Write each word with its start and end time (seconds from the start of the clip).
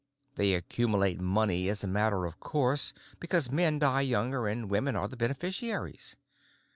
They 0.33 0.55
accumulate 0.55 1.21
money 1.21 1.69
as 1.69 1.83
a 1.83 1.87
matter 1.87 2.25
of 2.25 2.39
course 2.39 2.91
because 3.19 3.51
men 3.51 3.77
die 3.77 4.01
younger 4.01 4.47
and 4.47 4.67
women 4.67 4.95
are 4.95 5.07
the 5.07 5.15
beneficiaries. 5.15 6.15